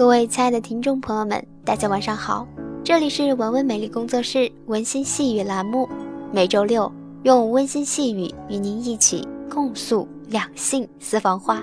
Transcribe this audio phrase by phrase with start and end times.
[0.00, 2.48] 各位亲爱的听众朋友们，大家晚上好，
[2.82, 5.86] 这里是文文美丽工作室温馨细语栏目，
[6.32, 6.90] 每周六
[7.24, 11.62] 用温馨细语与您一起共诉两性私房话。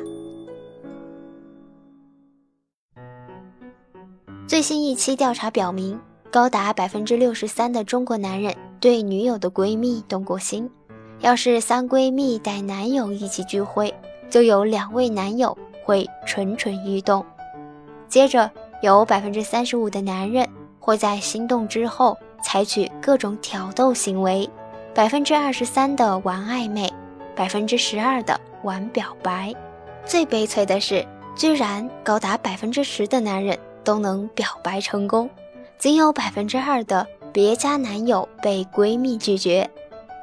[4.46, 6.00] 最新一期调查表明，
[6.30, 10.70] 高达百分之六十三的中国男人对女友的闺蜜动过心。
[11.22, 13.92] 要是三闺蜜带男友一起聚会，
[14.30, 17.26] 就有两位男友会蠢蠢欲动。
[18.10, 18.50] 接着，
[18.82, 20.48] 有百分之三十五的男人
[20.80, 24.50] 会在心动之后采取各种挑逗行为，
[24.94, 26.92] 百分之二十三的玩暧昧，
[27.36, 29.54] 百分之十二的玩表白。
[30.06, 35.30] 最悲催的是，居然高达百分之十的男人都能表白成功，
[35.78, 39.70] 仅有百分之二的别家男友被闺蜜拒绝。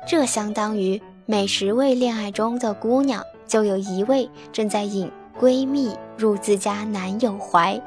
[0.07, 7.81] 这相当于每十位恋爱中的姑娘，就有一位正在引闺蜜入自家男友怀。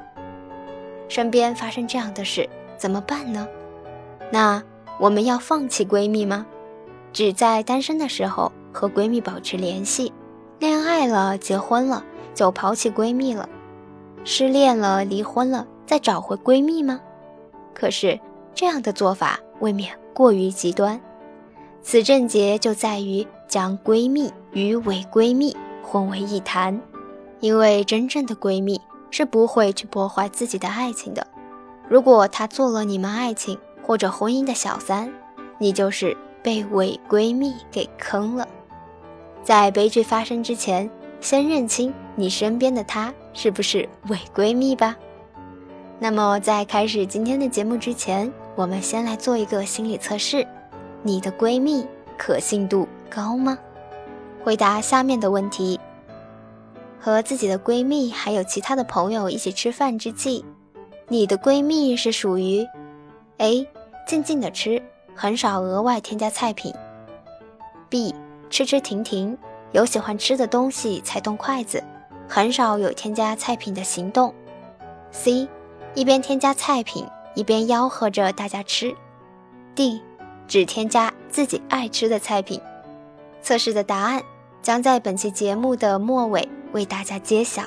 [1.08, 3.48] 身边发生这样的事怎么办呢？
[4.32, 4.62] 那
[5.00, 6.46] 我们要放弃闺蜜吗？
[7.14, 10.12] 只在单身的时候和闺蜜保持联系，
[10.60, 12.04] 恋爱了、结婚了
[12.36, 13.48] 就抛弃闺蜜了，
[14.26, 17.00] 失恋了、离婚了再找回闺蜜吗？
[17.74, 18.20] 可是
[18.54, 21.00] 这样的做法未免过于极端。
[21.82, 26.78] 此症结就在于将闺蜜与伪闺蜜混为一谈，
[27.40, 31.26] 因为真正的闺蜜是不会去破坏自己的爱情的。
[31.88, 35.12] 如果她做了你们爱情或者婚姻的小三，
[35.58, 38.48] 你就是被伪闺蜜给坑了。
[39.44, 40.90] 在悲剧发生之前，
[41.22, 44.96] 先认清你身边的她是不是伪闺蜜吧。
[46.00, 50.46] 那么，在开始今天的节目之前，我们先来做一个心理测试。
[51.02, 53.58] 你的闺蜜可信度高吗？
[54.44, 55.80] 回答下面的问题：
[57.00, 60.44] 和自己的闺蜜还有其他的朋友一起吃饭之际，
[61.08, 62.66] 你的闺蜜是属于
[63.38, 63.68] A
[64.08, 64.82] 静静的吃，
[65.16, 66.74] 很少额外添加菜品
[67.90, 68.14] ；B
[68.50, 69.38] 吃吃停停，
[69.72, 71.84] 有喜欢吃的东西才动筷子，
[72.28, 74.34] 很少有添加菜品的行动
[75.12, 75.48] ；C
[75.94, 77.06] 一边添加菜品
[77.36, 78.96] 一边吆喝着大家吃
[79.76, 80.02] ；D。
[80.48, 82.62] 只添加自己爱吃的菜品。
[83.42, 84.24] 测试的答案
[84.62, 87.64] 将在本期节目的末尾为大家揭晓。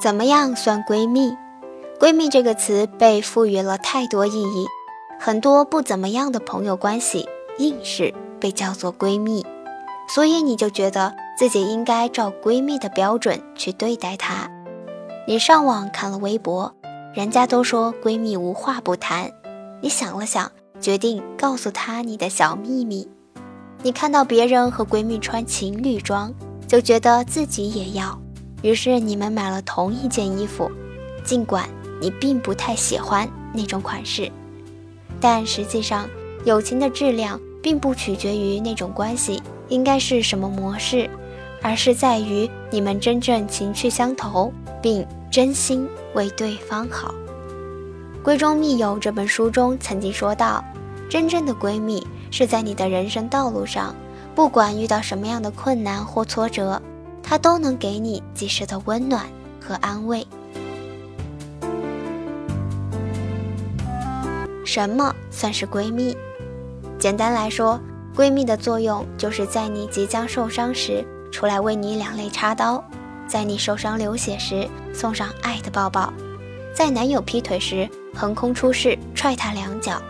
[0.00, 1.36] 怎么样算闺蜜？
[1.98, 4.66] 闺蜜这个词被赋予了太多意义，
[5.18, 9.44] 很多不怎么样的朋友关系硬是被叫做闺蜜，
[10.08, 14.48] 所以你就觉得自己应该照闺蜜的标准去对待她。
[15.26, 16.74] 你上网看了微博。
[17.14, 19.32] 人家都说闺蜜无话不谈，
[19.80, 23.08] 你想了想，决定告诉他你的小秘密。
[23.82, 26.32] 你看到别人和闺蜜穿情侣装，
[26.66, 28.20] 就觉得自己也要，
[28.62, 30.70] 于是你们买了同一件衣服。
[31.24, 31.68] 尽管
[32.00, 34.30] 你并不太喜欢那种款式，
[35.20, 36.08] 但实际上，
[36.44, 41.08] 友情的质量并不取决于那种关系应该是什么模式，
[41.62, 45.06] 而是在于你们真正情趣相投，并。
[45.30, 47.14] 真心为对方好，
[48.28, 50.62] 《闺中密友》这本书中曾经说到，
[51.08, 53.94] 真正的闺蜜是在你的人生道路上，
[54.34, 56.78] 不管遇到什么样的困难或挫折，
[57.22, 59.24] 她都能给你及时的温暖
[59.58, 60.26] 和安慰。
[64.62, 66.14] 什么算是闺蜜？
[66.98, 67.80] 简单来说，
[68.14, 71.02] 闺蜜的作用就是在你即将受伤时，
[71.32, 72.84] 出来为你两肋插刀。
[73.26, 76.12] 在你受伤流血时送上爱的抱抱，
[76.74, 80.02] 在男友劈腿时横空出世踹他两脚，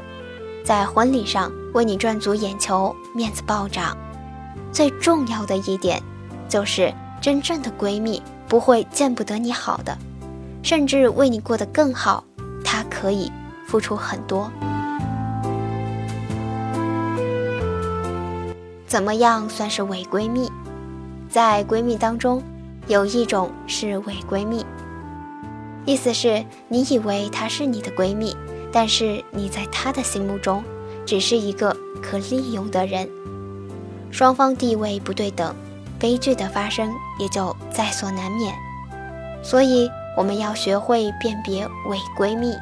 [0.64, 3.94] 在婚礼上为你赚足眼球面子暴涨。
[4.72, 6.02] 最重要的一点，
[6.48, 9.94] 就是真正的闺蜜不会见不得你好的，
[10.62, 12.24] 甚至为你过得更好，
[12.64, 13.30] 她可以
[13.66, 14.50] 付出很多。
[18.86, 20.50] 怎么样算是伪闺蜜？
[21.28, 22.42] 在闺蜜当中。
[22.86, 24.64] 有一种是伪闺蜜，
[25.88, 28.36] 意思是你以为她是你的闺蜜，
[28.70, 30.62] 但是你在她的心目中
[31.06, 33.08] 只是一个可利用的人，
[34.10, 35.56] 双方地位不对等，
[35.98, 38.54] 悲剧的发生也就在所难免。
[39.42, 42.52] 所以我们要学会辨别伪闺蜜。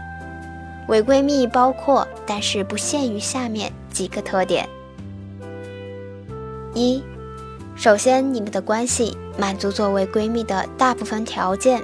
[0.87, 4.69] 伪闺蜜包括，但是不限于下面几个特点：
[6.75, 7.03] 一。
[7.75, 11.83] 首先，你们的关系满足作为闺蜜的大部分条件，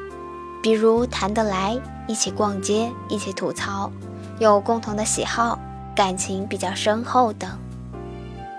[0.62, 1.76] 比如谈得来，
[2.06, 3.90] 一起逛街，一起吐槽，
[4.38, 5.58] 有共同的喜好，
[5.94, 7.50] 感情比较深厚等。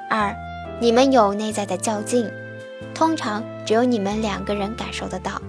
[0.09, 0.35] 二，
[0.81, 2.29] 你们有内在的较劲，
[2.94, 5.41] 通常只有你们两个人感受得到，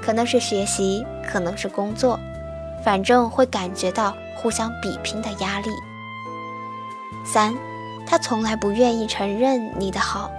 [0.00, 2.18] 可能是学习，可能是工作，
[2.84, 5.70] 反正会感觉到互相比拼的压力。
[7.24, 7.52] 三，
[8.06, 10.30] 他从来不愿意承认你的好。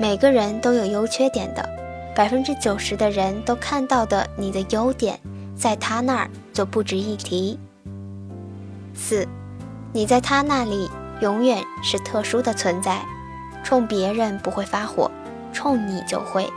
[0.00, 1.68] 每个人都有优缺点的，
[2.14, 5.18] 百分之九十的人都看到的你的优点，
[5.56, 7.58] 在他那儿就不值一提。
[8.94, 9.26] 四，
[9.92, 10.90] 你在他那里
[11.20, 13.00] 永远是特殊的存在，
[13.64, 15.10] 冲别人不会发火，
[15.52, 16.50] 冲你就会。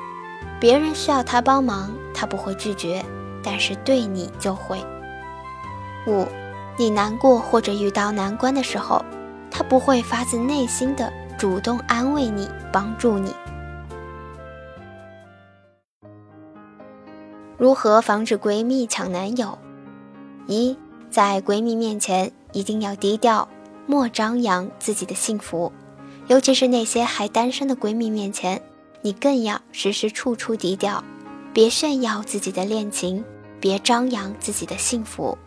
[0.59, 3.03] 别人需要他帮忙，他不会拒绝，
[3.43, 4.83] 但是对你就会。
[6.07, 6.27] 五，
[6.77, 9.03] 你难过或者遇到难关的时候，
[9.51, 11.11] 他不会发自内心的。
[11.35, 13.33] 主动安慰你，帮助你。
[17.63, 19.57] 如何防止闺蜜抢男友？
[20.47, 20.77] 一，
[21.09, 23.47] 在闺蜜面前一定要低调，
[23.87, 25.71] 莫张扬自己的幸福，
[26.27, 28.61] 尤其是那些还单身的闺蜜面前，
[29.01, 31.01] 你更要时时处处低调，
[31.53, 33.23] 别炫耀自己的恋情，
[33.61, 35.37] 别张扬自己的幸福。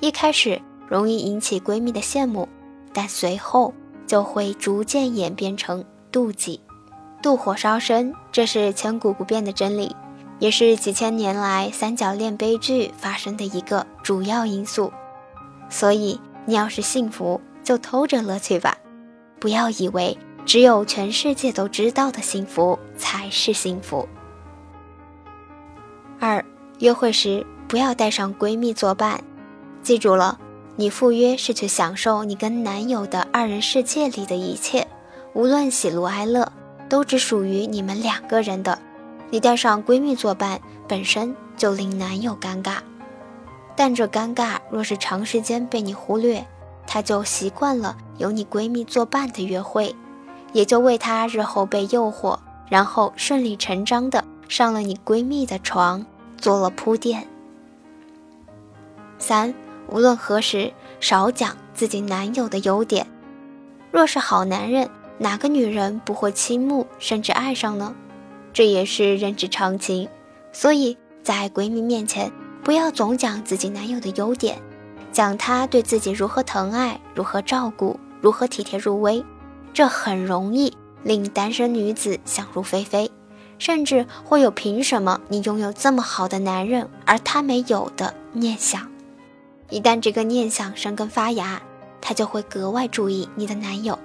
[0.00, 2.48] 一开始容易引起闺蜜的羡慕，
[2.92, 3.72] 但随后。
[4.08, 6.60] 就会逐渐演变成妒忌，
[7.22, 9.96] 妒火烧身，这是千古不变的真理，
[10.38, 14.92] 也是几千年来三角恋悲剧发生的一个主要因素。
[15.70, 18.76] 所以，你要是幸福，就偷着乐去吧，
[19.40, 24.08] 不要以为只有全世界都知道的幸福才是幸福。
[26.20, 26.44] 二，
[26.80, 29.22] 约会时不要带上闺蜜作伴，
[29.82, 30.38] 记住了。
[30.76, 34.86] 你赴约是去享受你跟男友的二人世界里的一切，
[35.32, 36.50] 无论喜怒哀乐，
[36.88, 38.76] 都只属于你们两个人的。
[39.34, 42.76] 你带上闺蜜作伴，本身就令男友尴尬。
[43.74, 46.46] 但这尴尬若是长时间被你忽略，
[46.86, 49.92] 他就习惯了有你闺蜜作伴的约会，
[50.52, 52.38] 也就为他日后被诱惑，
[52.68, 56.06] 然后顺理成章的上了你闺蜜的床
[56.38, 57.26] 做了铺垫。
[59.18, 59.52] 三。
[59.88, 63.04] 无论何时，少讲自己男友的优点。
[63.90, 64.88] 若是好男人，
[65.18, 67.96] 哪个女人不会倾慕甚至爱上呢？
[68.54, 70.08] 这也是人之常情。
[70.52, 74.56] 所以在闺蜜面前，不要总讲自己男友的优点，
[75.12, 79.22] 讲他对自己如何疼爱、如何照顾、如何体贴入微。
[79.72, 80.72] 这很容易
[81.02, 83.10] 令单身女子想入非非，
[83.58, 88.88] 甚至会有“凭什么你拥有这么好的男人，而他没有”的念想。
[89.70, 91.60] 一旦这个念想生根发芽，
[92.00, 93.98] 她就会格外注意你的男友。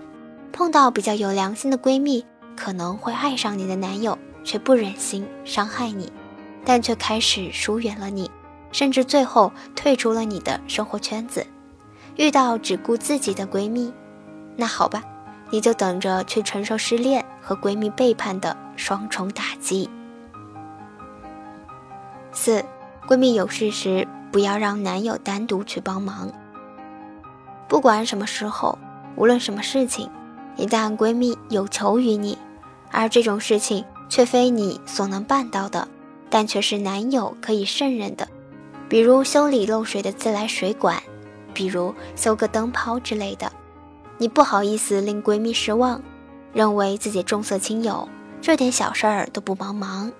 [0.51, 2.25] 碰到比较有良心的闺蜜，
[2.57, 6.11] 可能会爱上你的男友，却不忍心伤害你，
[6.65, 8.29] 但却开始疏远了你，
[8.71, 11.45] 甚至最后退出了你的生活圈子。
[12.15, 13.93] 遇到只顾自己的闺蜜，
[14.55, 15.03] 那好吧，
[15.49, 19.89] 你就等着去承受失恋和闺蜜背叛的双重打击。
[22.31, 22.63] 四，
[23.07, 24.07] 闺蜜有事时。
[24.31, 26.31] 不要让男友单独去帮忙。
[27.67, 28.77] 不管什么时候，
[29.15, 30.07] 无论什么事情，
[30.55, 32.37] 一旦闺蜜有求于你，
[32.91, 35.87] 而这种事情却非你所能办到的，
[36.29, 38.27] 但却是男友可以胜任的，
[38.89, 41.01] 比如修理漏水的自来水管，
[41.53, 43.51] 比如修个灯泡之类的，
[44.17, 46.01] 你不好意思令闺蜜失望，
[46.51, 48.09] 认为自己重色轻友，
[48.41, 50.11] 这点小事儿都不帮忙，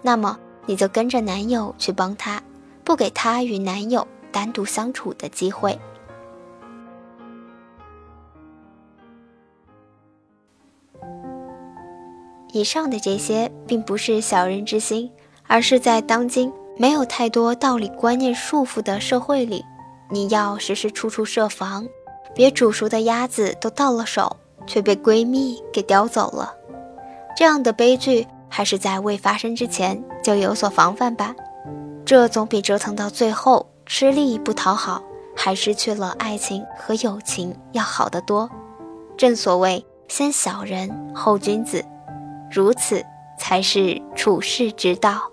[0.00, 2.42] 那么你就跟着男友去帮他。
[2.84, 5.80] 不给他与男友单独相处的机会。
[12.54, 15.10] 以上的这些并不是小人之心，
[15.48, 19.64] 而是在当今没有太多道理观念束缚的社会里，
[20.08, 21.84] 你要时时处处设防，
[22.32, 24.36] 别煮熟的鸭子都到了手，
[24.68, 26.54] 却被闺蜜给叼走了。
[27.36, 31.34] 这样的悲剧，还是在未发生之前就有所防范吧。
[32.04, 35.02] 这总比折腾到最后吃力不讨好，
[35.34, 38.48] 还失去了爱情和友情要好得多。
[39.16, 41.84] 正所谓先小人后君子，
[42.54, 43.04] 如此
[43.36, 45.28] 才是处世之道。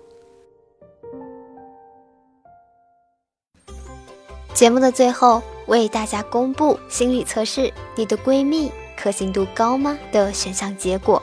[4.52, 11.22] 节目的最后，为大家公布心理测试“你的闺蜜可信度高吗”的选项结果。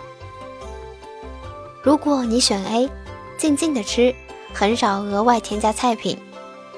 [1.83, 2.89] 如果你选 A，
[3.37, 4.15] 静静的吃。
[4.51, 6.17] 很少额外添加菜品，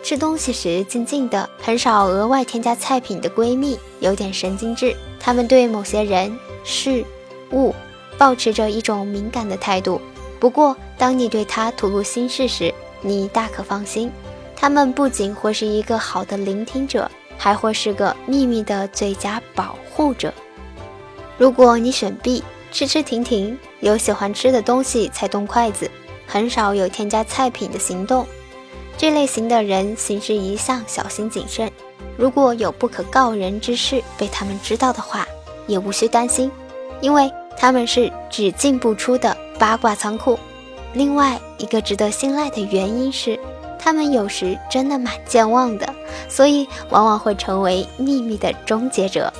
[0.03, 4.93] 吃东西时静静的，很少额外添加菜品的闺蜜有点神经质。
[5.19, 7.05] 她们对某些人事
[7.53, 7.73] 物
[8.21, 9.99] 保持着一种敏感的态度。
[10.39, 14.11] 不过，当你对他吐露心事时，你大可放心，
[14.55, 20.31] 他们不仅会是一个好的聆听者，还会是个秘密的最佳保护者。
[21.39, 25.89] 如果你选 B，吃吃停停，有喜欢吃的东西才动筷子，
[26.27, 28.27] 很少有添加菜品的行动。
[28.99, 31.71] 这类型的人行事一向小心谨慎，
[32.17, 35.27] 如果有不可告人之事被他们知道的话，
[35.65, 36.51] 也无需担心，
[37.01, 40.37] 因为他们是只进不出的八卦仓库。
[40.93, 43.39] 另外一个值得信赖的原因是，
[43.79, 45.93] 他们有时真的蛮健忘的，
[46.27, 49.31] 所以往往会成为秘密的终结者。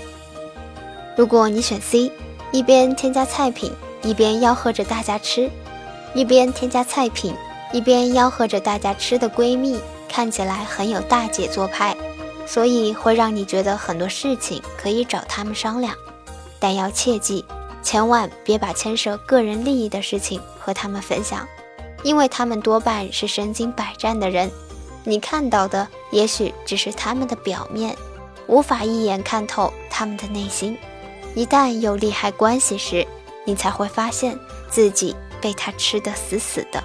[1.15, 2.12] 如果你选 C。
[2.53, 5.50] 一边添加菜品，一边吆喝着大家吃；
[6.13, 7.34] 一边添加菜品，
[7.72, 11.96] 一边吆喝着大家吃的闺蜜，看起来很有大姐做派，
[12.46, 15.96] 所以会让你觉得很多事情可以找他们商量。
[16.60, 17.46] 但要切记，
[17.83, 21.47] 千万别把牵涉个人利益的事情和他们分享，
[22.03, 24.50] 因为他们多半是身经百战的人，
[25.03, 27.95] 你看到的也许只是他们的表面，
[28.47, 30.77] 无法一眼看透他们的内心。
[31.33, 33.07] 一旦有利害关系时，
[33.45, 34.38] 你才会发现
[34.69, 36.83] 自己被他吃得死死的。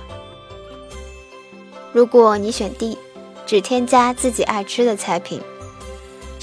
[1.93, 2.97] 如果你选 D，
[3.45, 5.41] 只添加自己爱吃的菜品，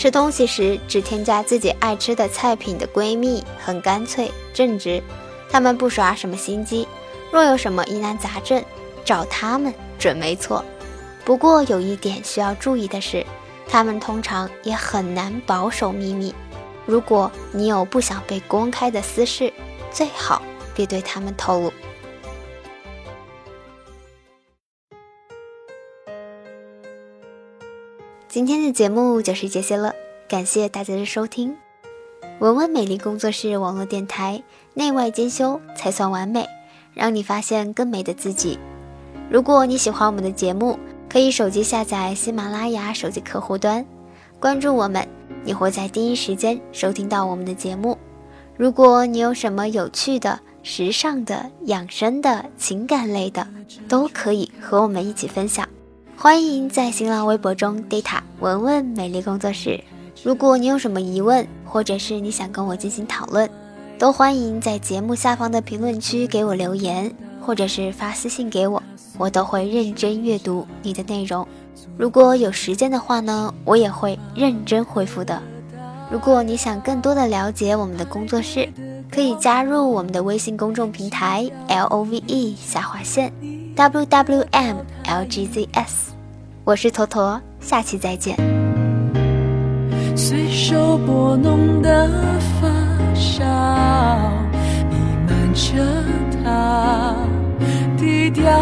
[0.04, 5.02] 吃东西时只添加自己爱吃的菜品的闺蜜很干脆正直，
[5.50, 6.86] 她们不耍什么心机。
[7.32, 8.62] 若有什么疑难杂症，
[9.06, 10.62] 找她们准没错。
[11.24, 13.26] 不过有一点需要注意的是，
[13.66, 16.36] 她们通常也很难保守秘密。
[16.86, 19.54] 如果你有不想被公开的私事，
[19.90, 20.42] 最好
[20.76, 21.72] 别对他们透露。
[28.34, 29.94] 今天的节目就是这些了，
[30.28, 31.56] 感谢大家的收听。
[32.40, 34.42] 文文美丽工作室网络电台，
[34.74, 36.50] 内外兼修才算完美，
[36.96, 38.58] 让你发现更美的自己。
[39.30, 43.86] 如果你喜欢我们的节目，可以手机下载喜马拉雅手机客户端，
[44.40, 45.08] 关注我们。
[45.44, 47.96] 你会在第一时间收听到我们的节目。
[48.58, 53.48] 如果你有什么有趣的、时尚的、养生的、情感类的，
[53.88, 55.70] 都可以和我们一起分享。
[56.16, 59.84] 欢迎在新浪微博中 data 文文美丽工作室。
[60.24, 63.50] 如果你有什么疑问，或者是你想跟我进行讨论，
[64.00, 68.82] 都欢迎在节目下方的评论区给我留言，或者是发私信给我，
[69.18, 71.46] 我都会认真阅读你的内容。
[71.98, 75.42] 如果有时间的话呢，我也会认真回复的。
[76.10, 78.70] 如果你想更多的了解我们的工作室，
[79.12, 83.32] 可以加入我们的微信公众平台 L O V E 下划线
[83.76, 86.12] W W M L G Z S。
[86.64, 88.38] 我是坨坨，下期再见。
[90.16, 92.08] 随手拨弄的
[92.62, 92.68] 发
[93.16, 93.44] 梢，
[94.92, 94.96] 弥
[95.28, 95.74] 漫着
[96.44, 97.16] 它
[97.98, 98.54] 低调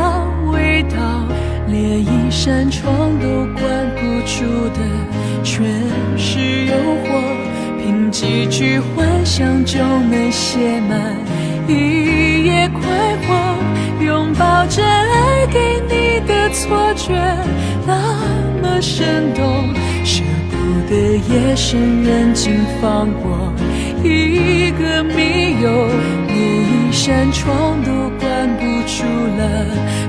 [0.53, 0.97] 味道。
[1.67, 3.65] 连一扇窗都关
[3.95, 4.79] 不住的，
[5.43, 5.65] 全
[6.17, 7.21] 是诱惑。
[7.83, 11.17] 凭几句幻想就能写满
[11.67, 13.10] 一页快。
[14.41, 17.13] 抱着爱给你的错觉，
[17.85, 17.93] 那
[18.59, 19.71] 么生动，
[20.03, 20.95] 舍不得
[21.29, 23.53] 夜深人静放过
[24.03, 25.87] 一个密友，
[26.27, 29.03] 连一扇窗都关不住
[29.37, 29.41] 了。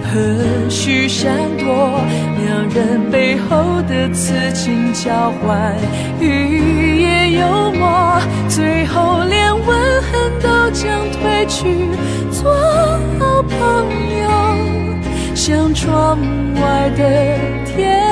[0.09, 2.01] 何须闪躲？
[2.43, 5.77] 两人背后的此情交换，
[6.19, 11.87] 语言幽默，最后连吻痕都将褪去，
[12.43, 12.53] 做
[13.21, 13.57] 好朋
[14.19, 14.27] 友，
[15.33, 16.19] 像窗
[16.57, 18.12] 外的天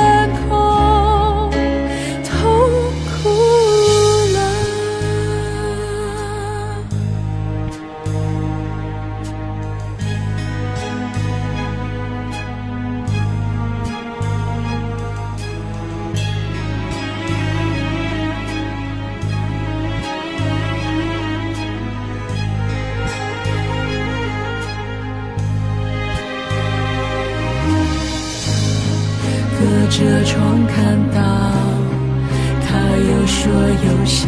[33.31, 34.27] 说有笑，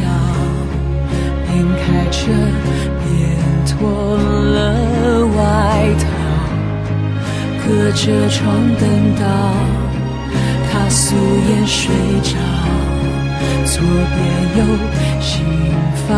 [1.44, 1.50] 边
[1.82, 1.82] 开
[2.12, 2.30] 车
[3.02, 3.11] 边
[3.66, 3.71] 脱
[4.16, 4.56] 了
[5.37, 5.40] 外
[5.99, 6.06] 套。
[7.64, 8.40] 隔着窗
[8.78, 8.82] 等
[9.16, 9.23] 到
[10.71, 11.16] 他素
[11.49, 11.92] 颜睡
[12.23, 12.30] 着，
[13.64, 14.18] 左边
[14.56, 14.61] 有
[15.21, 15.32] 新
[16.06, 16.11] 房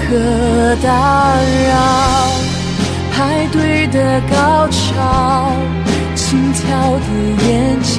[0.00, 0.02] 客
[0.82, 0.86] 打
[1.68, 1.72] 扰，
[3.12, 3.98] 排队的
[4.30, 4.34] 高
[4.70, 5.52] 潮。
[6.16, 6.62] 心跳
[7.06, 7.08] 的
[7.46, 7.52] 眼
[7.82, 7.92] 角，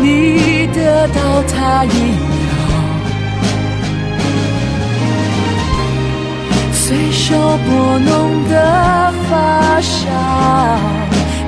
[0.00, 2.37] 你得到他一秒，
[7.98, 8.54] 浓的
[9.28, 10.06] 发梢，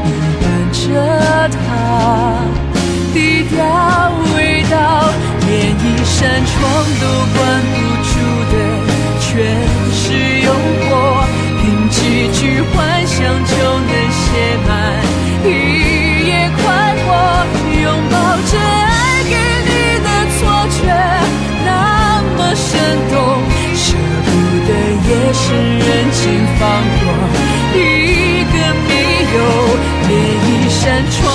[0.04, 0.08] 你
[0.40, 0.42] 伴
[0.72, 0.78] 着
[1.48, 1.58] 他，
[3.14, 3.56] 低调
[4.34, 4.74] 味道，
[5.46, 6.58] 连一扇窗
[7.00, 7.04] 都
[7.34, 7.38] 关
[7.72, 8.10] 不住
[8.50, 8.54] 的，
[9.20, 9.28] 全
[30.80, 31.29] 山川。